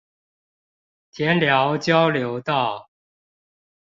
[1.13, 2.89] 田寮交流道